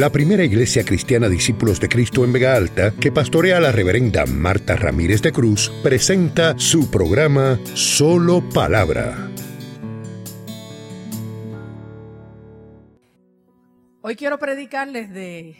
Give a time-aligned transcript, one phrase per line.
[0.00, 4.74] la primera iglesia cristiana Discípulos de Cristo en Vega Alta, que pastorea la reverenda Marta
[4.74, 9.30] Ramírez de Cruz, presenta su programa Solo Palabra.
[14.00, 15.54] Hoy quiero predicarles de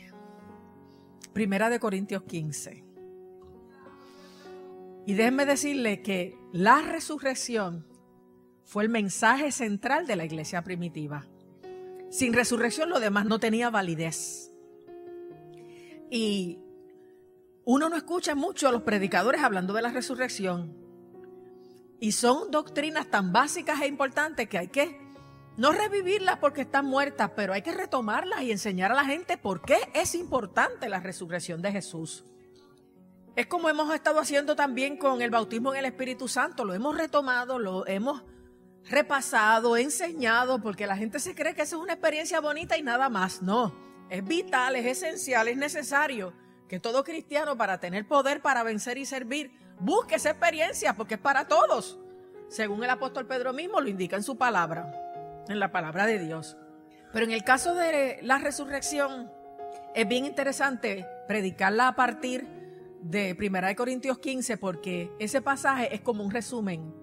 [1.35, 2.83] Primera de Corintios 15.
[5.07, 7.87] Y déjenme decirles que la resurrección
[8.65, 11.27] fue el mensaje central de la iglesia primitiva.
[12.11, 14.53] Sin resurrección lo demás no tenía validez.
[16.11, 16.59] Y
[17.65, 20.77] uno no escucha mucho a los predicadores hablando de la resurrección.
[22.01, 24.99] Y son doctrinas tan básicas e importantes que hay que
[25.57, 29.63] no revivirlas porque están muertas, pero hay que retomarlas y enseñar a la gente por
[29.63, 32.25] qué es importante la resurrección de Jesús.
[33.37, 36.65] Es como hemos estado haciendo también con el bautismo en el Espíritu Santo.
[36.65, 38.25] Lo hemos retomado, lo hemos
[38.89, 43.09] repasado, enseñado, porque la gente se cree que eso es una experiencia bonita y nada
[43.09, 43.43] más.
[43.43, 43.75] No,
[44.09, 46.33] es vital, es esencial, es necesario
[46.69, 51.21] que todo cristiano para tener poder para vencer y servir busque esa experiencia porque es
[51.21, 51.99] para todos.
[52.49, 54.93] Según el apóstol Pedro mismo lo indica en su palabra,
[55.49, 56.57] en la palabra de Dios.
[57.13, 59.31] Pero en el caso de la resurrección
[59.95, 62.47] es bien interesante predicarla a partir
[63.03, 67.00] de 1 Corintios 15 porque ese pasaje es como un resumen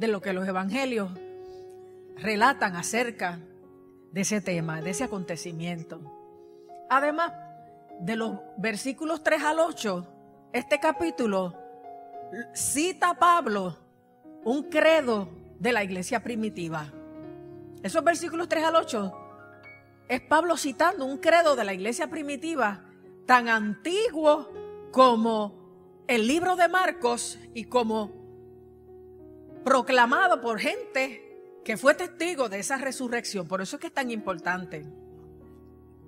[0.00, 1.10] de lo que los evangelios
[2.16, 3.38] relatan acerca
[4.12, 6.00] de ese tema, de ese acontecimiento.
[6.88, 7.32] Además,
[8.00, 10.06] de los versículos 3 al 8,
[10.54, 11.54] este capítulo
[12.54, 13.76] cita a Pablo
[14.42, 15.28] un credo
[15.58, 16.90] de la iglesia primitiva.
[17.82, 19.12] Esos versículos 3 al 8
[20.08, 22.86] es Pablo citando un credo de la iglesia primitiva
[23.26, 24.50] tan antiguo
[24.92, 28.19] como el libro de Marcos y como
[29.64, 31.30] proclamado por gente
[31.64, 33.46] que fue testigo de esa resurrección.
[33.46, 34.86] Por eso es que es tan importante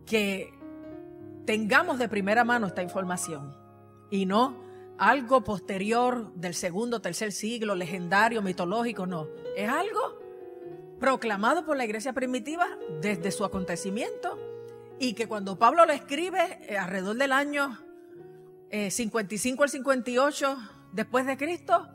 [0.07, 0.53] que
[1.45, 3.57] tengamos de primera mano esta información
[4.11, 4.63] y no
[4.99, 9.27] algo posterior del segundo, tercer siglo, legendario, mitológico, no.
[9.57, 10.21] Es algo
[11.01, 12.67] proclamado por la iglesia primitiva
[13.01, 14.39] desde su acontecimiento
[15.01, 17.79] y que cuando Pablo lo escribe eh, alrededor del año
[18.71, 20.59] 55 eh, al 58
[20.93, 21.89] después de Cristo,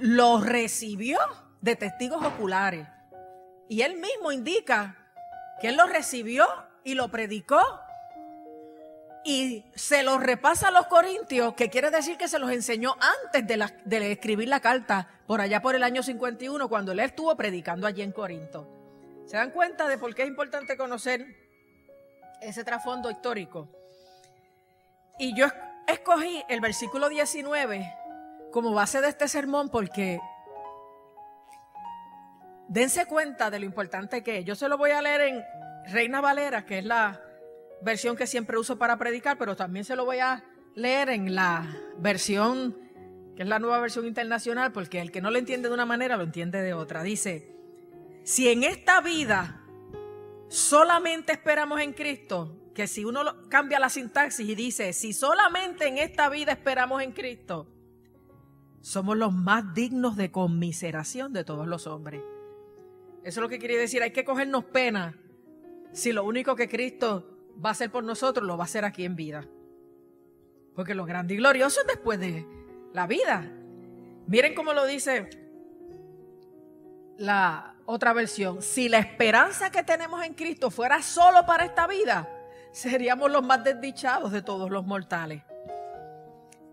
[0.00, 1.18] lo recibió
[1.60, 2.86] de testigos oculares.
[3.68, 4.96] Y él mismo indica
[5.60, 6.46] que él lo recibió
[6.84, 7.60] y lo predicó
[9.24, 13.46] y se lo repasa a los corintios, que quiere decir que se los enseñó antes
[13.46, 17.86] de, de, escribir la carta, por allá por el año 51, cuando él estuvo predicando
[17.86, 18.66] allí en Corinto.
[19.26, 21.26] ¿Se dan cuenta de por qué es importante conocer
[22.40, 23.68] ese trasfondo histórico?
[25.18, 25.46] Y yo
[25.86, 27.92] escogí el versículo 19
[28.58, 30.18] como base de este sermón porque
[32.66, 34.44] dense cuenta de lo importante que es.
[34.44, 35.44] Yo se lo voy a leer en
[35.92, 37.22] Reina Valera, que es la
[37.82, 40.42] versión que siempre uso para predicar, pero también se lo voy a
[40.74, 42.76] leer en la versión,
[43.36, 46.16] que es la nueva versión internacional, porque el que no lo entiende de una manera
[46.16, 47.04] lo entiende de otra.
[47.04, 47.54] Dice,
[48.24, 49.62] si en esta vida
[50.48, 55.98] solamente esperamos en Cristo, que si uno cambia la sintaxis y dice, si solamente en
[55.98, 57.77] esta vida esperamos en Cristo,
[58.80, 62.22] somos los más dignos de conmiseración de todos los hombres.
[63.22, 65.14] Eso es lo que quiere decir, hay que cogernos pena
[65.92, 69.04] si lo único que Cristo va a hacer por nosotros lo va a hacer aquí
[69.04, 69.46] en vida.
[70.74, 72.46] Porque lo grande y glorioso es después de
[72.92, 73.50] la vida.
[74.26, 75.28] Miren cómo lo dice
[77.16, 78.62] la otra versión.
[78.62, 82.28] Si la esperanza que tenemos en Cristo fuera solo para esta vida,
[82.70, 85.42] seríamos los más desdichados de todos los mortales.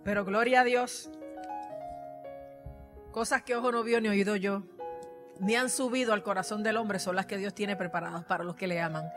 [0.03, 1.09] Pero gloria a Dios,
[3.15, 4.63] cosas que ojo no vio ni oído yo,
[5.39, 8.57] ni han subido al corazón del hombre, son las que Dios tiene preparadas para los
[8.57, 9.09] que le aman.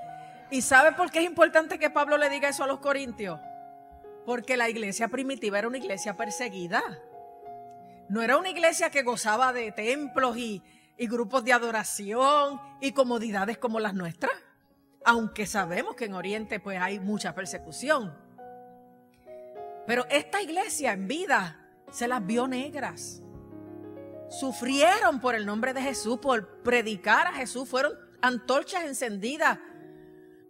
[0.52, 3.40] ¿Y sabe por qué es importante que Pablo le diga eso a los corintios?
[4.24, 6.80] Porque la iglesia primitiva era una iglesia perseguida.
[8.08, 10.62] No era una iglesia que gozaba de templos y,
[10.96, 14.30] y grupos de adoración y comodidades como las nuestras.
[15.04, 18.16] Aunque sabemos que en Oriente pues hay mucha persecución.
[19.88, 23.24] Pero esta iglesia en vida se las vio negras
[24.30, 29.58] sufrieron por el nombre de Jesús, por predicar a Jesús, fueron antorchas encendidas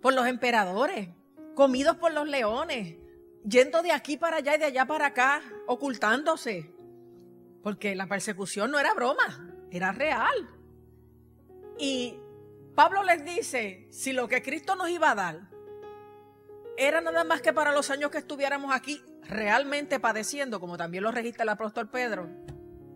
[0.01, 1.09] por los emperadores,
[1.55, 2.97] comidos por los leones,
[3.45, 6.73] yendo de aquí para allá y de allá para acá, ocultándose.
[7.63, 10.49] Porque la persecución no era broma, era real.
[11.79, 12.19] Y
[12.75, 15.49] Pablo les dice, si lo que Cristo nos iba a dar
[16.77, 21.11] era nada más que para los años que estuviéramos aquí realmente padeciendo, como también lo
[21.11, 22.29] registra el apóstol Pedro,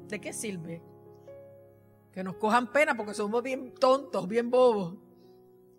[0.09, 0.83] ¿de qué sirve?
[2.13, 4.97] Que nos cojan pena porque somos bien tontos, bien bobos.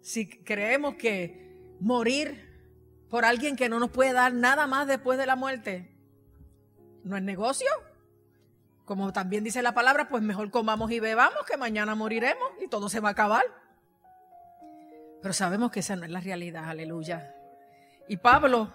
[0.01, 2.51] Si creemos que morir
[3.09, 5.95] por alguien que no nos puede dar nada más después de la muerte,
[7.03, 7.69] no es negocio.
[8.85, 12.89] Como también dice la palabra, pues mejor comamos y bebamos que mañana moriremos y todo
[12.89, 13.43] se va a acabar.
[15.21, 17.33] Pero sabemos que esa no es la realidad, aleluya.
[18.09, 18.73] Y Pablo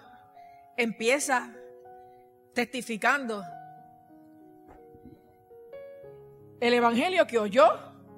[0.77, 1.53] empieza
[2.53, 3.43] testificando
[6.59, 7.67] el evangelio que oyó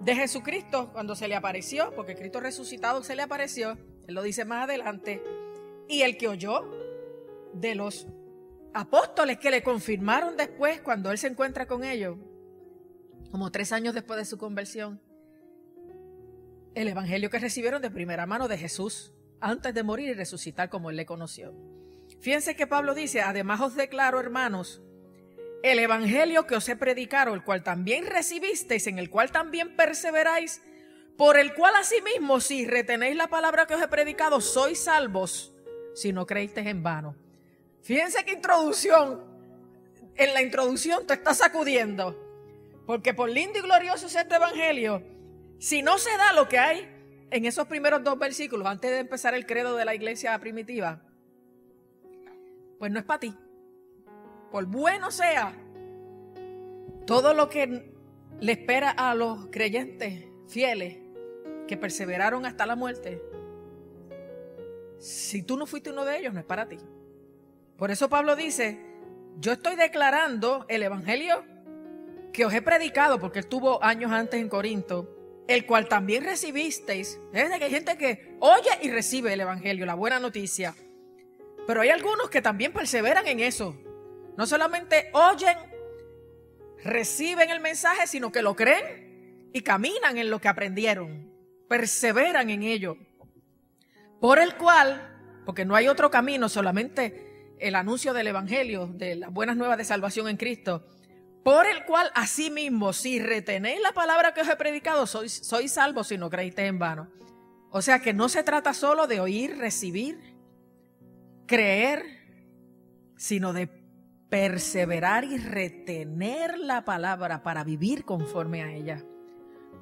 [0.02, 3.78] de Jesucristo cuando se le apareció, porque Cristo resucitado se le apareció,
[4.08, 5.22] él lo dice más adelante,
[5.88, 6.70] y el que oyó
[7.54, 8.08] de los
[8.74, 12.18] apóstoles que le confirmaron después cuando él se encuentra con ellos,
[13.30, 15.02] como tres años después de su conversión,
[16.74, 20.90] el evangelio que recibieron de primera mano de Jesús antes de morir y resucitar como
[20.90, 21.54] él le conoció.
[22.22, 24.82] Fíjense que Pablo dice, además os declaro, hermanos,
[25.64, 30.62] el evangelio que os he predicado, el cual también recibisteis, en el cual también perseveráis,
[31.18, 35.54] por el cual asimismo, si retenéis la palabra que os he predicado, sois salvos,
[35.94, 37.16] si no creísteis en vano.
[37.84, 39.24] Fíjense qué introducción.
[40.16, 42.18] En la introducción te está sacudiendo.
[42.86, 45.04] Porque por lindo y glorioso es este evangelio,
[45.60, 46.90] si no se da lo que hay
[47.30, 51.02] en esos primeros dos versículos, antes de empezar el credo de la iglesia primitiva,
[52.80, 53.36] pues no es para ti.
[54.52, 55.54] Por bueno sea,
[57.06, 57.92] todo lo que
[58.40, 60.98] le espera a los creyentes fieles
[61.68, 63.22] que perseveraron hasta la muerte,
[65.00, 66.78] si tú no fuiste uno de ellos, no es para ti.
[67.78, 68.80] Por eso Pablo dice,
[69.40, 71.44] yo estoy declarando el Evangelio
[72.32, 77.20] que os he predicado, porque él tuvo años antes en Corinto, el cual también recibisteis.
[77.34, 80.76] Es que hay gente que oye y recibe el Evangelio, la buena noticia.
[81.66, 83.76] Pero hay algunos que también perseveran en eso.
[84.38, 85.58] No solamente oyen,
[86.84, 91.32] reciben el mensaje, sino que lo creen y caminan en lo que aprendieron.
[91.68, 92.98] Perseveran en ello.
[94.20, 99.32] Por el cual, porque no hay otro camino, solamente el anuncio del Evangelio, de las
[99.32, 100.86] buenas nuevas de salvación en Cristo,
[101.44, 106.08] por el cual asimismo, si retenéis la palabra que os he predicado, sois, sois salvos
[106.08, 107.12] si no creíste en vano.
[107.72, 110.36] O sea que no se trata solo de oír, recibir,
[111.48, 112.04] creer,
[113.18, 113.81] sino de
[114.32, 119.04] perseverar y retener la palabra para vivir conforme a ella.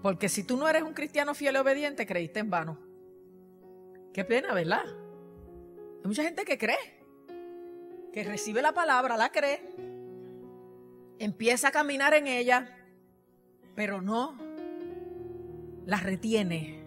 [0.01, 2.79] Porque si tú no eres un cristiano fiel y obediente, creíste en vano.
[4.11, 4.85] Qué pena, ¿verdad?
[6.01, 7.05] Hay mucha gente que cree,
[8.11, 9.69] que recibe la palabra, la cree,
[11.19, 12.75] empieza a caminar en ella,
[13.75, 14.35] pero no
[15.85, 16.83] la retiene,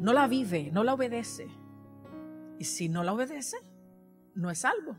[0.00, 1.46] no la vive, no la obedece.
[2.58, 3.58] Y si no la obedece,
[4.34, 4.96] no es salvo.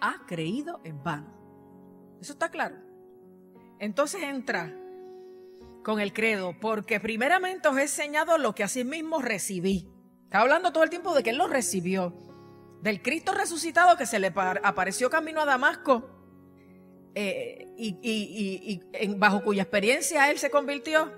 [0.00, 1.40] Ha creído en vano.
[2.20, 2.76] Eso está claro.
[3.78, 4.76] Entonces entra
[5.82, 9.88] con el credo, porque primeramente os he enseñado lo que mismo recibí.
[10.24, 12.14] Está hablando todo el tiempo de que él lo recibió.
[12.82, 14.28] Del Cristo resucitado que se le
[14.62, 16.08] apareció camino a Damasco
[17.14, 18.80] eh, y,
[19.16, 21.12] bajo cuya experiencia él se convirtió.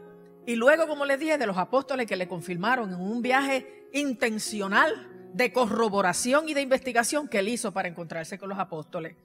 [0.47, 5.12] Y luego, como les dije, de los apóstoles que le confirmaron en un viaje intencional
[5.33, 9.17] de corroboración y de investigación que él hizo para encontrarse con los apóstoles.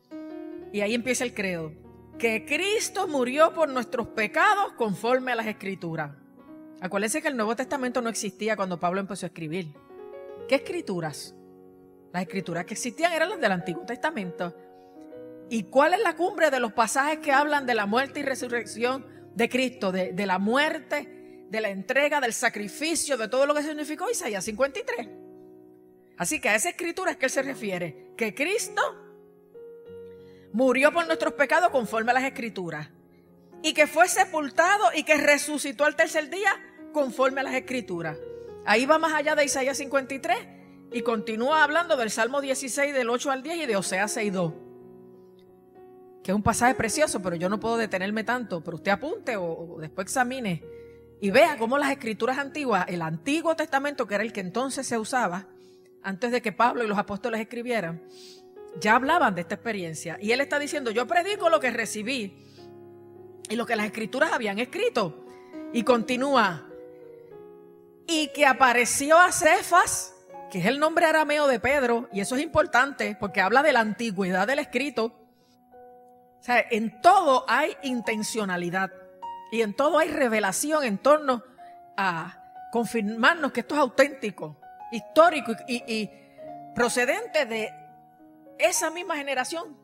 [0.71, 1.71] Y ahí empieza el credo.
[2.18, 6.12] Que Cristo murió por nuestros pecados conforme a las escrituras.
[6.81, 9.68] Acuérdense que el Nuevo Testamento no existía cuando Pablo empezó a escribir.
[10.48, 11.36] ¿Qué escrituras?
[12.13, 14.56] Las escrituras que existían eran las del Antiguo Testamento.
[15.49, 19.06] ¿Y cuál es la cumbre de los pasajes que hablan de la muerte y resurrección
[19.35, 19.92] de Cristo?
[19.92, 25.27] De, la muerte, de la entrega, del sacrificio, de todo lo que significó Isaías 53.
[26.18, 28.81] Así que a esa escritura es que él se refiere, que Cristo
[30.52, 32.90] murió por nuestros pecados conforme a las escrituras
[33.62, 36.52] y que fue sepultado y que resucitó al tercer día
[36.94, 38.18] conforme a las escrituras.
[38.66, 40.38] Ahí va más allá de Isaías 53
[40.92, 44.68] y continúa hablando del Salmo 16 del 8 al 10 y de Oseas 6.2
[46.28, 49.78] que es un pasaje precioso, pero yo no puedo detenerme tanto, pero usted apunte o,
[49.80, 50.62] después examine
[51.21, 54.97] y vea cómo las escrituras antiguas, el Antiguo Testamento, que era el que entonces se
[54.97, 55.47] usaba,
[56.07, 58.02] antes de que Pablo y los apóstoles escribieran,
[58.80, 60.18] ya hablaban de esta experiencia.
[60.21, 62.47] Y él está diciendo, yo predico lo que recibí
[63.49, 65.26] y lo que las escrituras habían escrito.
[65.73, 66.66] Y continúa,
[68.07, 70.16] y que apareció a Cefas,
[70.49, 73.81] que es el nombre arameo de Pedro, y eso es importante porque habla de la
[73.81, 75.07] antigüedad del escrito.
[76.40, 78.94] O sea, en todo hay intencionalidad
[79.52, 81.44] y en todo hay revelación en torno
[81.97, 86.09] a confirmarnos que esto es auténtico histórico y,
[86.75, 87.71] procedente de
[88.59, 89.75] esa misma generación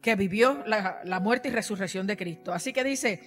[0.00, 2.52] que vivió la, la, muerte y resurrección de Cristo.
[2.52, 3.20] Así que dice,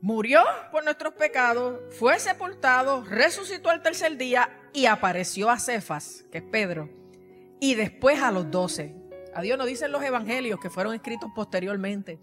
[0.00, 6.38] murió por nuestros pecados, fue sepultado, resucitó al tercer día y apareció a Cefas, que
[6.38, 6.88] es Pedro,
[7.60, 8.94] y después a los doce.
[9.34, 12.20] A Dios nos dicen los evangelios que fueron escritos posteriormente,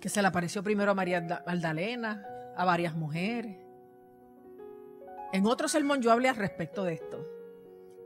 [0.00, 2.24] que se le apareció primero a María Magdalena,
[2.56, 3.67] a varias mujeres.
[5.32, 7.26] En otro sermón yo hablé al respecto de esto.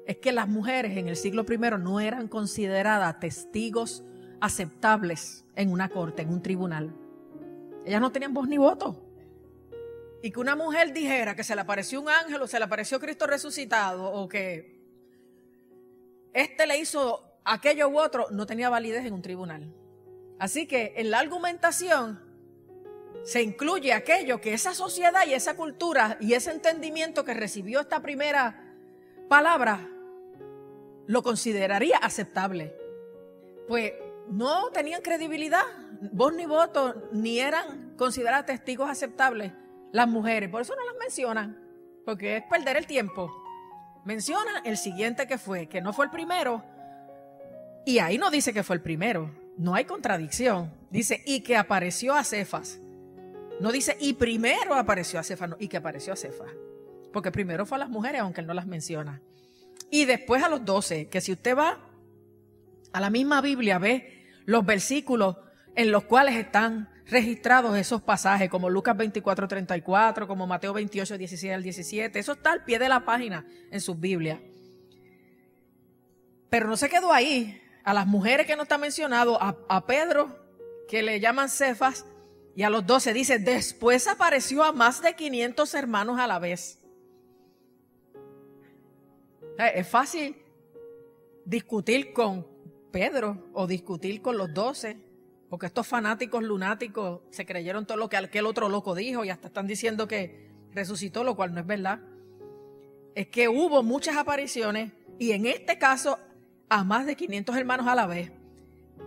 [0.06, 4.02] Es que las mujeres en el siglo I no eran consideradas testigos
[4.40, 6.92] aceptables en una corte, en un tribunal.
[7.86, 9.00] Ellas no tenían voz ni voto.
[10.22, 12.98] Y que una mujer dijera que se le apareció un ángel o se le apareció
[12.98, 14.80] Cristo resucitado o que
[16.32, 19.72] este le hizo aquello u otro, no tenía validez en un tribunal.
[20.38, 22.20] Así que en la argumentación
[23.24, 28.00] se incluye aquello que esa sociedad y esa cultura y ese entendimiento que recibió esta
[28.00, 28.74] primera
[29.28, 29.88] palabra
[31.06, 32.74] lo consideraría aceptable.
[33.68, 33.92] Pues
[34.28, 35.64] no tenían credibilidad,
[36.12, 39.52] voz ni voto, ni eran consideradas testigos aceptables
[39.92, 40.48] las mujeres.
[40.50, 41.60] Por eso no las mencionan,
[42.04, 43.30] porque es perder el tiempo.
[44.04, 46.64] Menciona el siguiente que fue, que no fue el primero,
[47.84, 50.72] y ahí no dice que fue el primero, no hay contradicción.
[50.90, 52.78] Dice, y que apareció a Cefas.
[53.62, 56.50] No dice, y primero apareció a Cefas, no, y que apareció a Cefas.
[57.12, 59.22] Porque primero fue a las mujeres, aunque él no las menciona.
[59.88, 61.78] Y después a los doce, que si usted va
[62.92, 65.36] a la misma Biblia, ve los versículos
[65.76, 71.52] en los cuales están registrados esos pasajes, como Lucas 24, 34, como Mateo 28, 16
[71.52, 72.18] al 17.
[72.18, 74.40] Eso está al pie de la página en sus Biblias.
[76.50, 77.60] Pero no se quedó ahí.
[77.84, 80.36] A las mujeres que no está mencionado, a, a Pedro,
[80.88, 82.06] que le llaman Cefas,
[82.54, 86.78] y a los doce dice, después apareció a más de 500 hermanos a la vez.
[89.58, 90.36] Es fácil
[91.44, 92.46] discutir con
[92.90, 94.98] Pedro o discutir con los doce,
[95.48, 99.48] porque estos fanáticos lunáticos se creyeron todo lo que aquel otro loco dijo y hasta
[99.48, 102.00] están diciendo que resucitó, lo cual no es verdad.
[103.14, 106.18] Es que hubo muchas apariciones y en este caso
[106.68, 108.32] a más de 500 hermanos a la vez.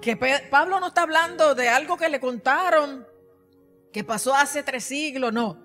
[0.02, 0.16] Que
[0.50, 3.08] Pablo no está hablando de algo que le contaron,
[3.96, 5.58] que pasó hace tres siglos, no.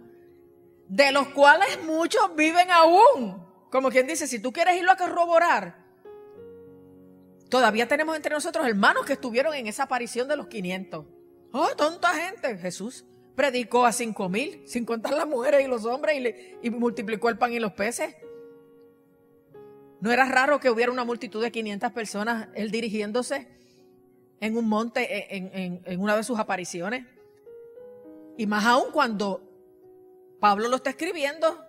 [0.86, 3.44] De los cuales muchos viven aún.
[3.72, 5.84] Como quien dice, si tú quieres irlo a corroborar,
[7.48, 11.06] todavía tenemos entre nosotros hermanos que estuvieron en esa aparición de los 500.
[11.50, 12.56] ¡Oh, tonta gente!
[12.58, 16.16] Jesús predicó a cinco mil, sin contar las mujeres y los hombres,
[16.62, 18.14] y, y, multiplicó el pan y los peces.
[20.00, 23.48] No era raro que hubiera una multitud de 500 personas, él dirigiéndose
[24.38, 27.06] en un monte en una de sus apariciones.
[28.36, 29.42] Y más aún cuando
[30.40, 31.64] Pablo lo está escribiendo,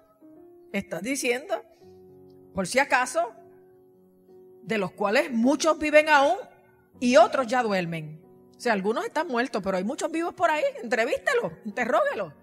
[0.72, 1.62] está diciendo
[2.54, 3.34] por si acaso,
[4.64, 6.36] de los cuales muchos viven aún
[7.00, 8.22] y otros ya duermen.
[8.58, 10.64] O sea, algunos están muertos, pero hay muchos vivos por ahí.
[10.84, 12.34] Entrevístelo, interróguelo.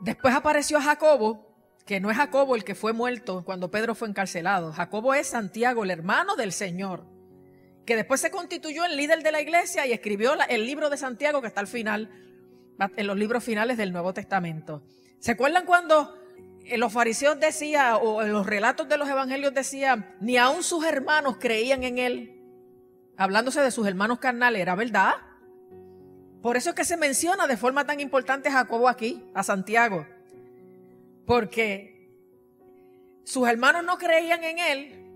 [0.00, 1.46] Después apareció Jacobo,
[1.86, 4.72] que no es Jacobo el que fue muerto cuando Pedro fue encarcelado.
[4.72, 7.06] Jacobo es Santiago, el hermano del Señor,
[7.84, 11.40] que después se constituyó en líder de la iglesia y escribió el libro de Santiago
[11.40, 12.10] que está al final,
[12.96, 14.82] en los libros finales del Nuevo Testamento.
[15.18, 16.16] ¿Se acuerdan cuando
[16.76, 21.36] los fariseos decían, o en los relatos de los evangelios decían, ni aun sus hermanos
[21.38, 22.38] creían en él.
[23.16, 25.14] Hablándose de sus hermanos carnales, ¿era verdad?
[26.40, 30.06] Por eso es que se menciona de forma tan importante a Jacobo aquí, a Santiago.
[31.26, 32.10] Porque
[33.24, 35.11] sus hermanos no creían en él,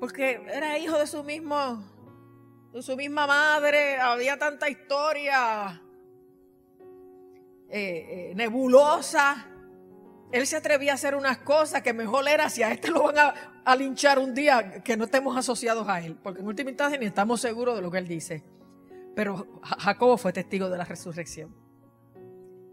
[0.00, 1.84] porque era hijo de su mismo,
[2.72, 5.80] de su misma madre, había tanta historia
[7.68, 9.46] eh, eh, nebulosa
[10.32, 13.16] él se atrevía a hacer unas cosas que mejor era si a este lo van
[13.18, 17.06] a, linchar un día que no estemos asociados a él, porque en última instancia ni
[17.06, 18.42] estamos seguros de lo que él dice.
[19.14, 21.54] Pero Jacobo fue testigo de la resurrección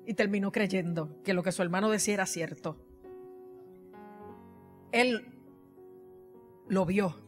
[0.06, 2.78] y terminó creyendo que lo que su hermano decía era cierto.
[4.92, 5.37] Él
[6.68, 7.28] lo vio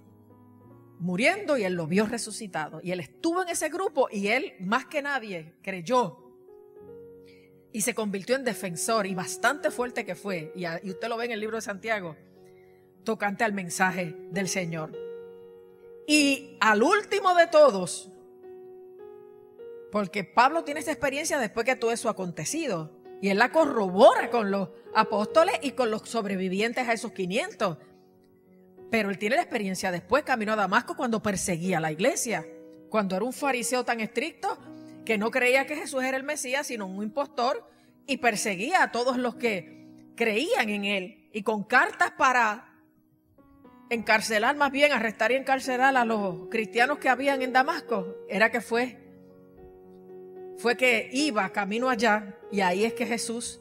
[1.00, 2.82] muriendo y él lo vio resucitado.
[2.84, 6.30] Y él estuvo en ese grupo y él más que nadie creyó
[7.72, 11.32] y se convirtió en defensor y bastante fuerte que fue, y, usted lo ve en
[11.32, 12.16] el libro de Santiago,
[13.04, 14.92] tocante al mensaje del Señor.
[16.08, 18.12] Y al último de todos,
[19.92, 22.92] porque Pablo tiene esa experiencia después que todo eso ha acontecido,
[23.22, 27.78] y él la corrobora con los apóstoles y con los sobrevivientes a esos 500.
[28.90, 32.46] Pero él tiene la experiencia después, camino a Damasco cuando perseguía a la iglesia,
[32.90, 34.58] cuando era un fariseo tan estricto
[35.06, 37.68] que no creía que Jesús era el Mesías, sino un impostor,
[38.06, 42.66] y perseguía a todos los que creían en él, y con cartas para
[43.90, 48.62] encarcelar, más bien arrestar y encarcelar a los cristianos que habían en Damasco, era que
[48.62, 49.10] fue
[50.60, 53.59] fue que iba camino allá y ahí es que Jesús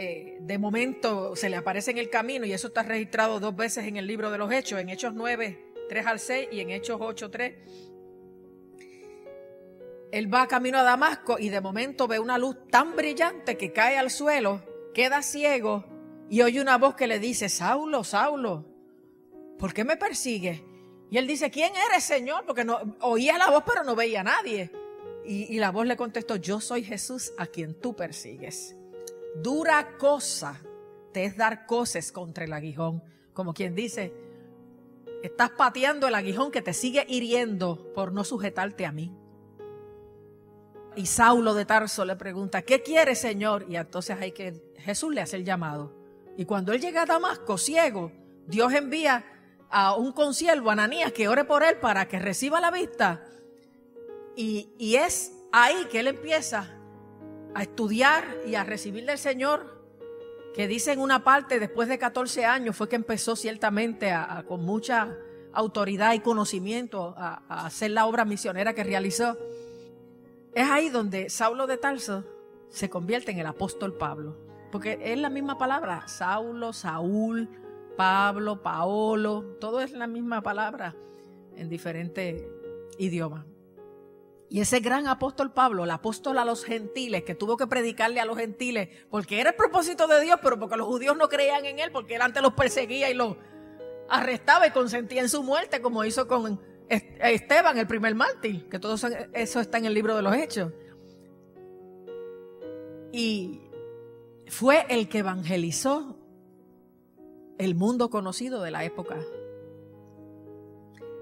[0.00, 3.84] eh, de momento se le aparece en el camino y eso está registrado dos veces
[3.84, 6.98] en el libro de los Hechos, en Hechos 9, 3 al 6 y en Hechos
[7.00, 7.54] 8, 3.
[10.12, 13.98] Él va camino a Damasco y de momento ve una luz tan brillante que cae
[13.98, 14.62] al suelo,
[14.94, 15.84] queda ciego
[16.30, 18.66] y oye una voz que le dice, Saulo, Saulo,
[19.58, 20.62] ¿por qué me persigues?
[21.10, 22.44] Y él dice, ¿quién eres, Señor?
[22.46, 24.70] Porque no, oía la voz pero no veía a nadie.
[25.24, 28.77] Y, y la voz le contestó, yo soy Jesús a quien tú persigues.
[29.36, 30.60] Dura cosa
[31.12, 33.02] te es dar cosas contra el aguijón.
[33.32, 34.12] Como quien dice,
[35.22, 39.12] estás pateando el aguijón que te sigue hiriendo por no sujetarte a mí.
[40.96, 43.66] Y Saulo de Tarso le pregunta, ¿qué quiere, Señor?
[43.68, 45.92] Y entonces hay que Jesús le hace el llamado.
[46.36, 48.12] Y cuando él llega a Damasco ciego,
[48.46, 49.24] Dios envía
[49.70, 53.24] a un consiervo, Ananías, que ore por él para que reciba la vista.
[54.34, 56.77] Y, y es ahí que él empieza
[57.54, 59.78] a estudiar y a recibir del Señor,
[60.54, 64.12] que dice en una parte, después de 14 años, fue que empezó ciertamente
[64.46, 65.16] con mucha
[65.52, 69.36] autoridad y conocimiento a, a hacer la obra misionera que realizó.
[70.54, 72.24] Es ahí donde Saulo de Tarso
[72.70, 74.36] se convierte en el apóstol Pablo.
[74.70, 77.48] Porque es la misma palabra, Saulo, Saúl,
[77.96, 80.94] Pablo, Paolo, todo es la misma palabra
[81.56, 82.44] en diferentes
[82.98, 83.44] idiomas.
[84.50, 88.24] Y ese gran apóstol Pablo, el apóstol a los gentiles, que tuvo que predicarle a
[88.24, 91.78] los gentiles, porque era el propósito de Dios, pero porque los judíos no creían en
[91.78, 93.36] él, porque él antes los perseguía y los
[94.08, 98.94] arrestaba y consentía en su muerte, como hizo con Esteban, el primer mártir, que todo
[98.94, 100.72] eso está en el libro de los Hechos.
[103.12, 103.60] Y
[104.46, 106.18] fue el que evangelizó
[107.58, 109.18] el mundo conocido de la época.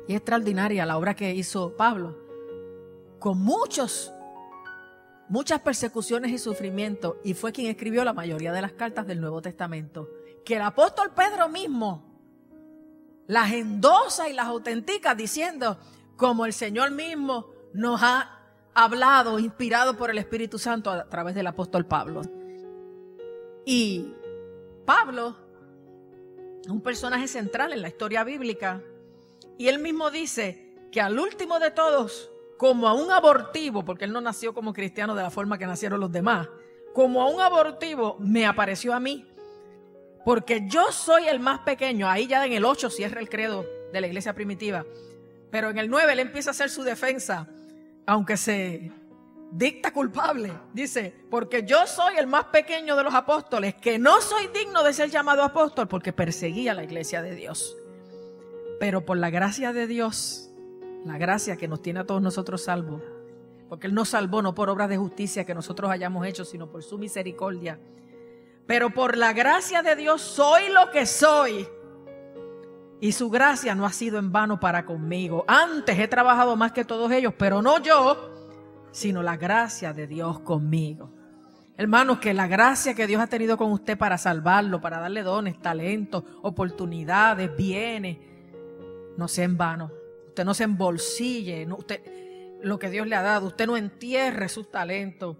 [0.06, 2.25] Y extraordinaria la obra que hizo Pablo,
[3.18, 4.12] con muchos,
[5.28, 9.42] muchas persecuciones y sufrimientos, y fue quien escribió la mayoría de las cartas del Nuevo
[9.42, 10.08] Testamento.
[10.44, 12.04] Que el apóstol Pedro mismo
[13.26, 15.78] las endosa y las autentica diciendo,
[16.16, 18.40] como el Señor mismo nos ha
[18.74, 22.22] hablado, inspirado por el Espíritu Santo a través del apóstol Pablo.
[23.64, 24.12] Y
[24.84, 25.34] Pablo,
[26.68, 28.82] un personaje central en la historia bíblica,
[29.58, 34.12] y él mismo dice que al último de todos, como a un abortivo, porque él
[34.12, 36.48] no nació como cristiano de la forma que nacieron los demás,
[36.94, 39.26] como a un abortivo me apareció a mí
[40.26, 42.08] porque yo soy el más pequeño.
[42.08, 44.84] Ahí ya en el 8 cierra el credo de la iglesia primitiva.
[45.52, 47.46] Pero en el 9 él empieza a hacer su defensa,
[48.06, 48.90] aunque se
[49.52, 50.52] dicta culpable.
[50.72, 54.94] Dice, porque yo soy el más pequeño de los apóstoles, que no soy digno de
[54.94, 57.76] ser llamado apóstol porque perseguía la iglesia de Dios.
[58.80, 60.45] Pero por la gracia de Dios,
[61.06, 63.02] la gracia que nos tiene a todos nosotros salvos,
[63.68, 66.82] porque Él nos salvó no por obras de justicia que nosotros hayamos hecho, sino por
[66.82, 67.78] su misericordia
[68.66, 71.66] pero por la gracia de Dios soy lo que soy.
[73.00, 75.44] Y su gracia no ha sido en vano para conmigo.
[75.46, 78.32] Antes he trabajado más que todos ellos, pero no yo,
[78.90, 81.10] sino la gracia de Dios conmigo.
[81.76, 85.60] Hermanos, que la gracia que Dios ha tenido con usted para salvarlo, para darle dones,
[85.60, 88.16] talentos, oportunidades, bienes,
[89.16, 89.90] no sea en vano.
[90.36, 92.02] Usted no se embolsille, usted,
[92.60, 95.38] lo que Dios le ha dado, usted no entierre sus talentos.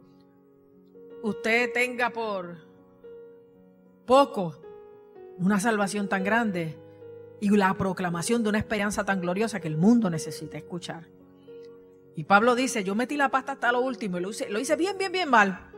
[1.23, 2.57] Usted tenga por
[4.07, 4.59] poco
[5.37, 6.79] una salvación tan grande
[7.41, 11.07] y la proclamación de una esperanza tan gloriosa que el mundo necesita escuchar.
[12.15, 14.77] Y Pablo dice, yo metí la pasta hasta lo último y lo hice, lo hice
[14.77, 15.73] bien, bien, bien mal.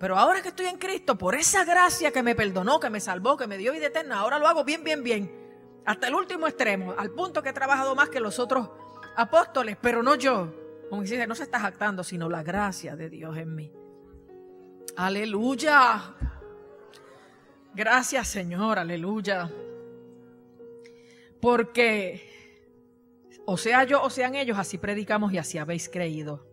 [0.00, 3.36] Pero ahora que estoy en Cristo, por esa gracia que me perdonó, que me salvó,
[3.36, 5.43] que me dio vida eterna, ahora lo hago bien, bien, bien.
[5.84, 8.70] Hasta el último extremo, al punto que he trabajado más que los otros
[9.16, 10.52] apóstoles, pero no yo.
[10.88, 13.72] Como dice, no se está jactando, sino la gracia de Dios en mí.
[14.96, 16.14] Aleluya.
[17.74, 19.50] Gracias Señor, aleluya.
[21.40, 22.22] Porque,
[23.44, 26.46] o sea yo o sean ellos, así predicamos y así habéis creído.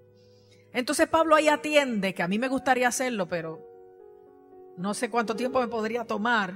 [0.74, 3.62] Entonces Pablo ahí atiende, que a mí me gustaría hacerlo, pero
[4.78, 6.54] no sé cuánto tiempo me podría tomar,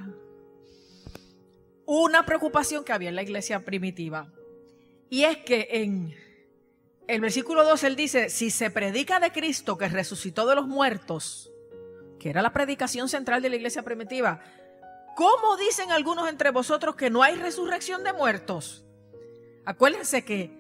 [1.85, 4.31] una preocupación que había en la iglesia primitiva.
[5.09, 6.15] Y es que en
[7.07, 11.51] el versículo 2 él dice, si se predica de Cristo que resucitó de los muertos,
[12.19, 14.41] que era la predicación central de la iglesia primitiva,
[15.15, 18.83] ¿cómo dicen algunos entre vosotros que no hay resurrección de muertos?
[19.65, 20.51] Acuérdense que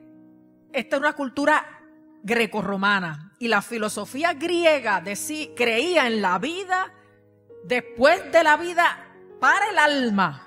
[0.71, 1.81] esta es una cultura
[2.23, 6.93] grecorromana y la filosofía griega de sí creía en la vida
[7.63, 9.07] después de la vida
[9.39, 10.44] para el alma.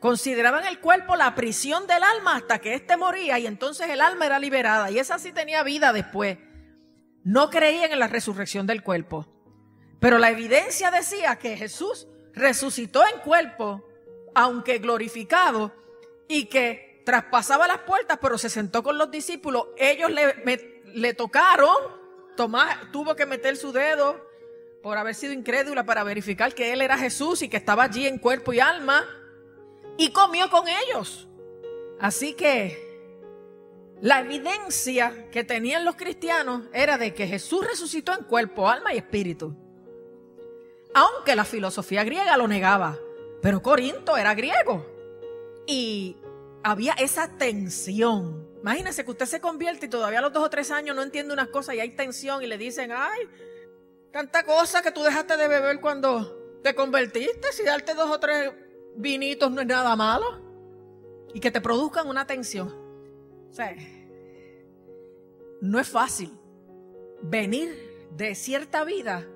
[0.00, 4.26] Consideraban el cuerpo la prisión del alma hasta que éste moría y entonces el alma
[4.26, 6.38] era liberada y esa sí tenía vida después.
[7.22, 9.26] no creían en la resurrección del cuerpo.
[10.00, 13.86] Pero la evidencia decía que Jesús resucitó en cuerpo,
[14.34, 15.72] aunque glorificado,
[16.28, 19.66] y que traspasaba las puertas, pero se sentó con los discípulos.
[19.76, 20.10] Ellos
[20.94, 21.76] le, tocaron,
[22.36, 24.26] Tomás tuvo que meter su dedo
[24.82, 28.18] por haber sido incrédula para verificar que él era Jesús y que estaba allí en
[28.18, 29.04] cuerpo y alma,
[30.00, 31.28] y comió con ellos.
[32.00, 32.88] Así que
[34.00, 38.96] la evidencia que tenían los cristianos era de que Jesús resucitó en cuerpo, alma y
[38.96, 39.54] espíritu.
[40.94, 42.98] Aunque la filosofía griega lo negaba,
[43.42, 44.86] pero Corinto era griego.
[45.66, 46.16] Y
[46.62, 48.48] había esa tensión.
[48.62, 51.34] Imagínense que usted se convierte y todavía a los dos o tres años no entiende
[51.34, 53.28] unas cosas y hay tensión y le dicen, ay,
[54.12, 58.50] tanta cosa que tú dejaste de beber cuando te convertiste, si darte dos o tres
[58.96, 60.40] vinitos no es nada malo.
[61.32, 62.68] Y que te produzcan una tensión.
[63.50, 63.74] O sea,
[65.60, 66.32] no es fácil
[67.22, 69.26] venir de cierta vida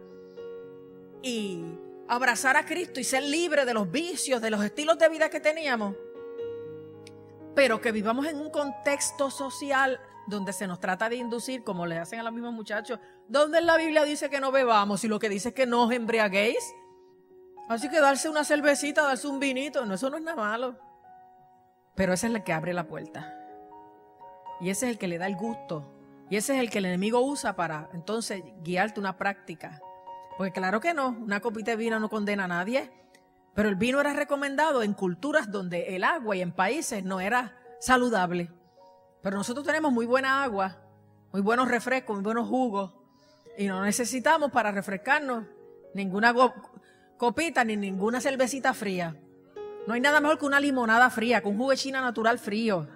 [1.23, 1.65] y
[2.09, 5.41] abrazar a Cristo y ser libre de los vicios, de los estilos de vida que
[5.41, 5.95] teníamos,
[7.55, 11.99] pero que vivamos en un contexto social donde se nos trata de inducir, como le
[11.99, 15.19] hacen a los mismos muchachos, donde en la Biblia dice que no bebamos y lo
[15.19, 16.75] que dice es que no os embriaguéis.
[17.69, 20.77] Así que darse una cervecita, darse un vinito, no, eso no es nada malo.
[21.95, 23.35] Pero ese es el que abre la puerta.
[24.61, 25.91] Y ese es el que le da el gusto.
[26.29, 29.81] Y ese es el que el enemigo usa para entonces guiarte una práctica.
[30.37, 32.91] Porque claro que no, una copita de vino no condena a nadie.
[33.55, 37.57] Pero el vino era recomendado en culturas donde el agua y en países no era
[37.81, 38.51] saludable.
[39.23, 40.77] Pero nosotros tenemos muy buena agua,
[41.33, 42.93] muy buenos refrescos, muy buenos jugos.
[43.57, 45.47] Y no necesitamos para refrescarnos
[45.95, 46.33] ninguna
[47.17, 49.17] copita ni ninguna cervecita fría.
[49.87, 52.89] No hay nada mejor que una limonada fría, con jugo de china natural frío.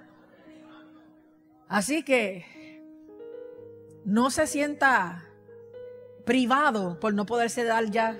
[1.68, 2.82] Así que
[4.04, 5.24] no se sienta
[6.24, 8.16] privado por no poderse dar ya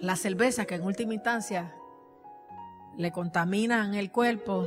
[0.00, 1.74] la cerveza que en última instancia
[2.96, 4.66] le contaminan el cuerpo,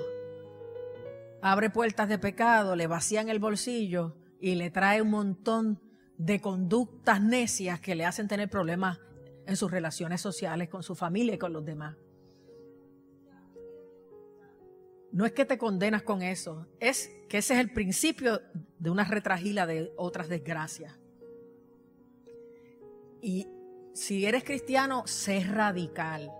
[1.41, 5.81] abre puertas de pecado, le vacían el bolsillo y le trae un montón
[6.17, 8.99] de conductas necias que le hacen tener problemas
[9.45, 11.97] en sus relaciones sociales con su familia y con los demás.
[15.11, 18.41] No es que te condenas con eso, es que ese es el principio
[18.79, 20.97] de una retragila de otras desgracias.
[23.21, 23.47] Y
[23.93, 26.31] si eres cristiano, sé radical.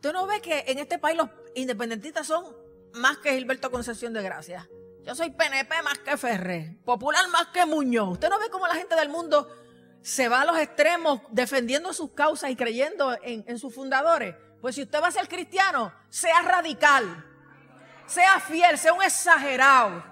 [0.00, 2.44] Tú no ves que en este país los independentistas son
[2.94, 4.66] más que Gilberto Concepción de Gracia.
[5.04, 8.12] Yo soy PNP más que Ferré, popular más que Muñoz.
[8.12, 9.48] Usted no ve cómo la gente del mundo
[10.02, 14.34] se va a los extremos defendiendo sus causas y creyendo en, sus fundadores.
[14.60, 17.24] Pues si usted va a ser cristiano, sea radical,
[18.06, 20.04] sea fiel, sea un exagerado.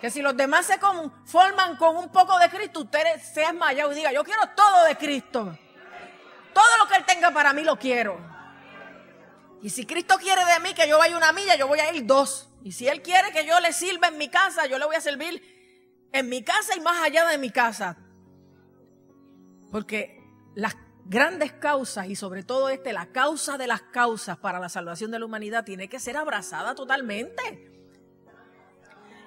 [0.00, 3.96] Que si los demás se conforman con un poco de Cristo, usted sea esmayado y
[3.96, 5.58] diga, yo quiero todo de Cristo.
[6.52, 8.18] Todo lo que Él tenga para mí lo quiero.
[9.60, 12.06] Y si Cristo quiere de mí que yo vaya una milla, yo voy a ir
[12.06, 12.48] dos.
[12.62, 15.00] Y si Él quiere que yo le sirva en mi casa, yo le voy a
[15.00, 17.96] servir en mi casa y más allá de mi casa.
[19.70, 20.22] Porque
[20.54, 25.10] las grandes causas y sobre todo este, la causa de las causas para la salvación
[25.10, 27.72] de la humanidad tiene que ser abrazada totalmente.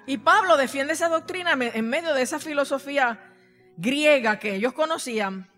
[0.06, 3.34] Y Pablo defiende esa doctrina en medio de esa filosofía
[3.77, 5.49] griega que ellos conocían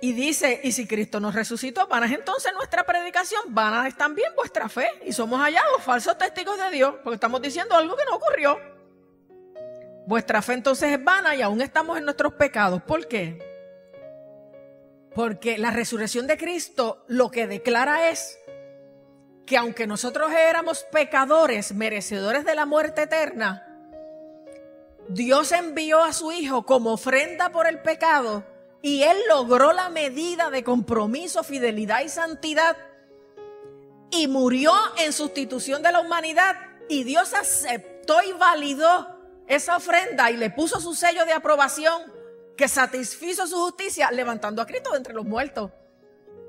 [0.00, 4.30] y dice, y si Cristo nos resucitó, van a entonces nuestra predicación, van a también
[4.36, 8.16] vuestra fe y somos hallados falsos testigos de Dios porque estamos diciendo algo que no
[8.16, 8.58] ocurrió.
[10.06, 12.82] Vuestra fe entonces es vana y aún estamos en nuestros pecados.
[12.82, 13.55] ¿Por qué?
[15.16, 18.38] Porque la resurrección de Cristo lo que declara es
[19.46, 23.66] que aunque nosotros éramos pecadores, merecedores de la muerte eterna,
[25.08, 28.44] Dios envió a su Hijo como ofrenda por el pecado
[28.82, 32.76] y Él logró la medida de compromiso, fidelidad y santidad
[34.10, 36.56] y murió en sustitución de la humanidad.
[36.90, 42.15] Y Dios aceptó y validó esa ofrenda y le puso su sello de aprobación
[42.56, 45.70] que satisfizo su justicia levantando a Cristo de entre los muertos.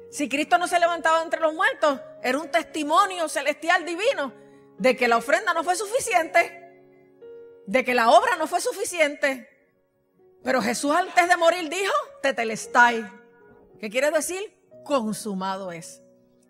[0.09, 4.33] Si Cristo no se levantaba de entre los muertos, era un testimonio celestial divino
[4.77, 6.63] de que la ofrenda no fue suficiente,
[7.65, 9.49] de que la obra no fue suficiente.
[10.43, 13.05] Pero Jesús antes de morir dijo, tetelestai.
[13.79, 14.41] ¿Qué quiere decir?
[14.85, 16.01] Consumado es.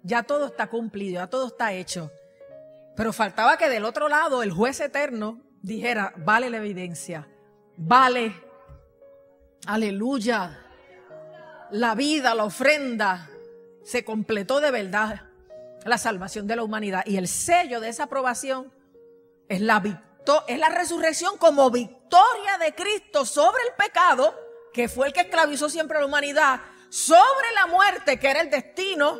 [0.03, 2.11] Ya todo está cumplido, ya todo está hecho.
[2.95, 7.27] Pero faltaba que del otro lado el juez eterno dijera, vale la evidencia,
[7.75, 8.46] vale
[9.67, 10.63] Aleluya.
[11.71, 13.29] La vida, la ofrenda,
[13.83, 15.23] se completó de verdad
[15.83, 17.03] la salvación de la humanidad.
[17.05, 18.71] Y el sello de esa aprobación
[19.49, 20.03] es la
[20.47, 24.33] es la resurrección como victoria de Cristo sobre el pecado,
[24.73, 28.49] que fue el que esclavizó siempre a la humanidad, sobre la muerte, que era el
[28.49, 29.19] destino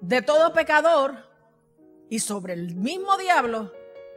[0.00, 1.28] de todo pecador,
[2.08, 3.72] y sobre el mismo diablo,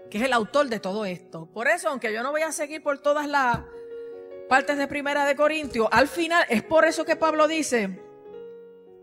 [0.10, 1.48] que es el autor de todo esto.
[1.54, 3.60] Por eso, aunque yo no voy a seguir por todas las
[4.52, 8.02] partes de Primera de Corintios, al final es por eso que Pablo dice,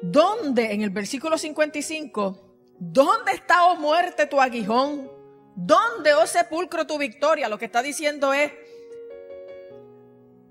[0.02, 2.38] ¿dónde en el versículo 55,
[2.78, 5.10] dónde está, oh muerte, tu aguijón?
[5.56, 7.48] ¿Dónde, oh sepulcro, tu victoria?
[7.48, 8.52] Lo que está diciendo es,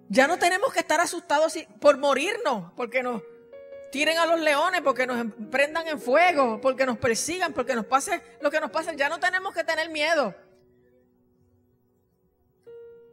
[0.10, 3.22] ya no tenemos que estar asustados por morirnos, porque nos
[3.92, 8.20] tiren a los leones, porque nos prendan en fuego, porque nos persigan, porque nos pase
[8.42, 8.96] lo que nos pase.
[8.96, 10.34] Ya no tenemos que tener miedo.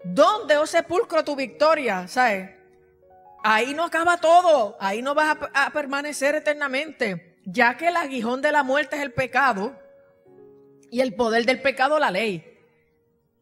[0.05, 2.07] ¿Dónde, oh sepulcro, tu victoria?
[2.09, 2.51] ¿Sabes?
[3.43, 8.40] Ahí no acaba todo, ahí no vas a, a permanecer eternamente, ya que el aguijón
[8.40, 9.79] de la muerte es el pecado
[10.90, 12.55] y el poder del pecado la ley.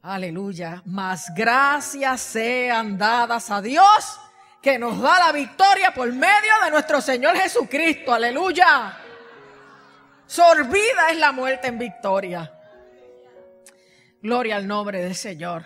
[0.02, 0.82] Aleluya.
[0.86, 4.18] Más gracias sean dadas a Dios
[4.60, 8.12] que nos da la victoria por medio de nuestro Señor Jesucristo.
[8.12, 8.98] Aleluya.
[10.26, 12.52] Sorbida es la muerte en victoria.
[14.22, 15.64] Gloria al nombre del Señor.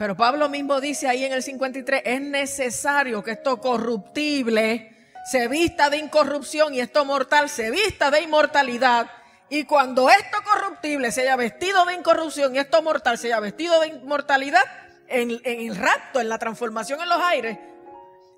[0.00, 4.96] Pero Pablo mismo dice ahí en el 53, es necesario que esto corruptible
[5.30, 9.10] se vista de incorrupción y esto mortal se vista de inmortalidad.
[9.50, 13.78] Y cuando esto corruptible se haya vestido de incorrupción y esto mortal se haya vestido
[13.78, 14.64] de inmortalidad,
[15.06, 17.58] en, el rapto, en la transformación en los aires,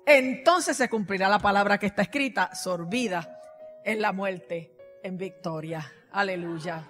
[0.05, 3.39] entonces se cumplirá la palabra que está escrita, sorbida
[3.85, 5.89] en la muerte, en victoria.
[6.11, 6.89] Aleluya.